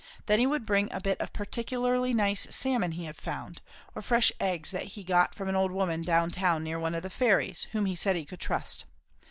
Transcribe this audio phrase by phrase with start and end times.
[0.25, 3.61] Then he would bring a bit of particularly nice salmon he had found;
[3.93, 7.03] or fresh eggs that he got from an old woman down town near one of
[7.03, 8.85] the ferries, whom he said he could trust.